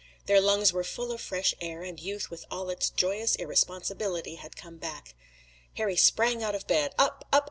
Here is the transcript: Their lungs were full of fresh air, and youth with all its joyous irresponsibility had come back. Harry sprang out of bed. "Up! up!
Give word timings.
Their 0.25 0.41
lungs 0.41 0.73
were 0.73 0.83
full 0.83 1.11
of 1.11 1.21
fresh 1.21 1.53
air, 1.61 1.83
and 1.83 1.99
youth 1.99 2.31
with 2.31 2.43
all 2.49 2.71
its 2.71 2.89
joyous 2.89 3.35
irresponsibility 3.35 4.33
had 4.33 4.55
come 4.55 4.77
back. 4.77 5.13
Harry 5.75 5.95
sprang 5.95 6.41
out 6.41 6.55
of 6.55 6.65
bed. 6.65 6.95
"Up! 6.97 7.23
up! 7.31 7.39